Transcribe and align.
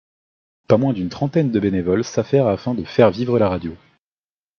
Pas 0.67 0.79
moins 0.79 0.93
d'une 0.93 1.09
trentaine 1.09 1.51
de 1.51 1.59
bénévoles 1.59 2.03
s'affairent 2.03 2.47
afin 2.47 2.73
de 2.73 2.83
faire 2.83 3.11
vivre 3.11 3.37
la 3.37 3.49
radio. 3.49 3.77